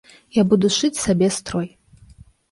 [0.35, 1.67] Я буду шыць сабе строй!